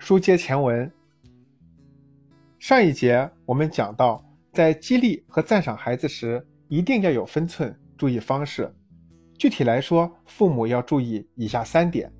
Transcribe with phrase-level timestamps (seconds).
[0.00, 0.90] 书接前文，
[2.58, 8.74] 上一节我们讲到，在激励和赞赏孩子时，一定要有分寸，注意方式。
[9.36, 12.10] 具体来说，父母要注意以下三点：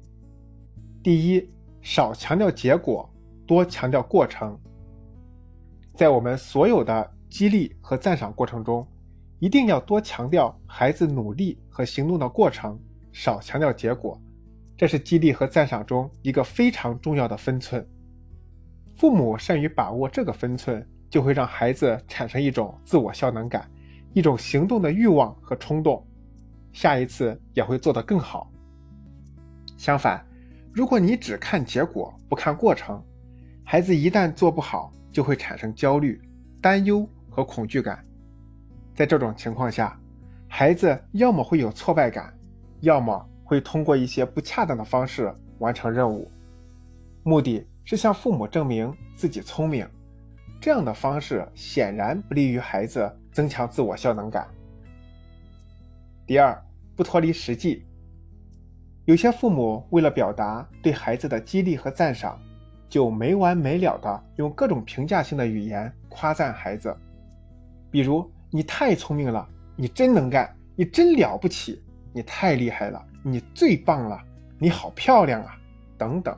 [1.03, 3.11] 第一，少强调结果，
[3.47, 4.57] 多强调过程。
[5.95, 8.87] 在我们所有的激励和赞赏过程中，
[9.39, 12.79] 一定要多强调孩子努力和行动的过程，
[13.11, 14.21] 少强调结果。
[14.81, 17.87] 这是激励和赞赏中一个非常重要的分寸。
[18.97, 23.71] 父母善于把握这个分寸，就会让孩子产生一种自我效能感，
[24.15, 26.03] 一种行动的欲望和冲动，
[26.73, 28.51] 下一次也会做得更好。
[29.77, 30.27] 相反，
[30.73, 33.05] 如果你只看结果不看过程，
[33.63, 36.19] 孩子一旦做不好，就会产生焦虑、
[36.59, 38.03] 担忧和恐惧感。
[38.95, 40.01] 在这种情况下，
[40.49, 42.35] 孩子要么会有挫败感，
[42.81, 43.27] 要么。
[43.51, 46.31] 会通过一些不恰当的方式完成任务，
[47.25, 49.85] 目的是向父母证明自己聪明。
[50.61, 54.47] 这样的方式显然不利于孩子增强自我效能感。
[56.29, 56.57] 第二，
[56.95, 57.85] 不脱离实际。
[59.05, 62.41] 有些父母为了表达对孩子的激励和赞赏，
[62.89, 66.97] 就没完没了的用各种评价性的语言夸赞孩子，
[67.91, 71.83] 比如“你太聪明了”“你真能干”“你真了不起
[72.15, 73.05] ”“你太厉害了”。
[73.23, 74.19] 你最棒了，
[74.59, 75.55] 你好漂亮啊，
[75.99, 76.35] 等等，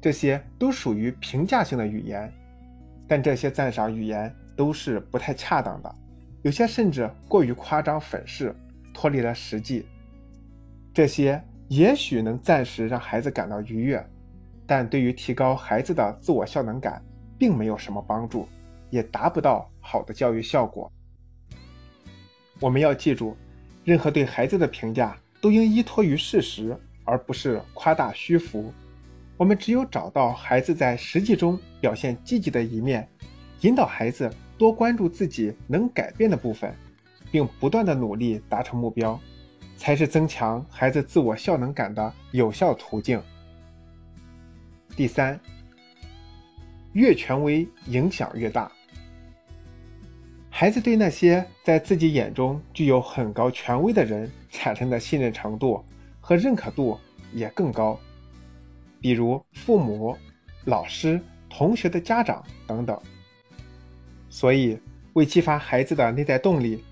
[0.00, 2.32] 这些都属于评价性的语言，
[3.08, 5.94] 但这些赞赏语言都是不太恰当的，
[6.42, 8.54] 有些甚至过于夸张粉饰，
[8.92, 9.84] 脱离了实际。
[10.92, 14.04] 这些也许能暂时让孩子感到愉悦，
[14.64, 17.04] 但对于提高孩子的自我效能感
[17.36, 18.46] 并没有什么帮助，
[18.90, 20.88] 也达不到好的教育效果。
[22.60, 23.36] 我们要记住，
[23.82, 25.16] 任何对孩子的评价。
[25.44, 28.72] 都应依托于事实，而不是夸大虚浮。
[29.36, 33.06] 我们只有找到孩子在实际中表现积极的一面，
[33.60, 36.74] 引导孩子多关注自己能改变的部分，
[37.30, 39.20] 并不断的努力达成目标，
[39.76, 43.20] 才是增强孩子自我效能感的有效途径。
[44.96, 45.38] 第三，
[46.94, 48.72] 越权威影响越大。
[50.64, 55.84] 孩子对那些在自己眼中具有很高权威的人产生的信任程度
[56.22, 56.98] 和认可度
[57.34, 58.00] 也更高，
[58.98, 60.16] 比如父母、
[60.64, 61.20] 老师、
[61.50, 62.98] 同学的家长等等。
[64.30, 64.78] 所以，
[65.12, 66.82] 为激发孩子的内在动力，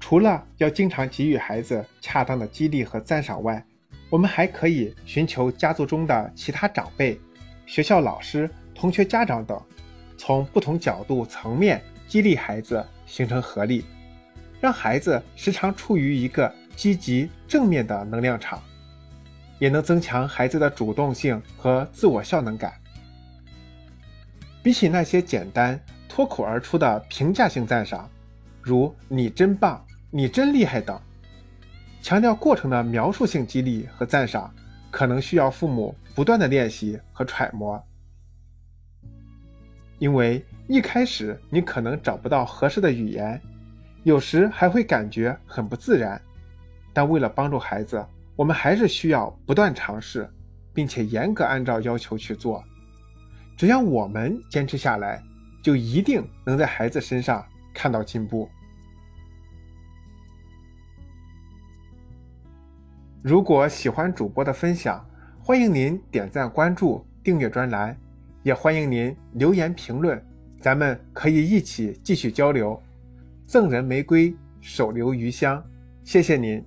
[0.00, 3.64] 除了要经常给予孩子恰当的激励和赞赏外，
[4.08, 7.16] 我们还可以寻求家族中的其他长辈、
[7.64, 9.62] 学校老师、同学家长等，
[10.20, 12.84] 从不同角度层面激励孩子。
[13.06, 13.84] 形成合力，
[14.60, 18.62] 让孩子时常处于一个积极正面的能量场，
[19.58, 22.72] 也能增强孩子的主动性和自我效能感。
[24.62, 28.08] 比起那些简单脱口而出的评价性赞赏，
[28.62, 30.96] 如“你真棒”“你真厉害”等，
[32.00, 34.54] 强调过程的描述性激励和赞赏，
[34.92, 37.84] 可能需要父母不断的练习和揣摩，
[40.00, 40.44] 因为。
[40.72, 43.42] 一开始你可能找不到合适的语言，
[44.04, 46.22] 有时还会感觉很不自然。
[46.92, 48.06] 但为了帮助孩子，
[48.36, 50.30] 我们还是需要不断尝试，
[50.72, 52.62] 并且严格按照要求去做。
[53.56, 55.20] 只要我们坚持下来，
[55.60, 57.44] 就一定能在孩子身上
[57.74, 58.48] 看到进步。
[63.22, 65.04] 如果喜欢主播的分享，
[65.42, 67.98] 欢迎您点赞、关注、订阅专栏，
[68.42, 70.20] 也欢迎您留言评论。
[70.60, 72.80] 咱们可以一起继续交流，
[73.46, 75.62] 赠人玫瑰，手留余香。
[76.04, 76.62] 谢谢您。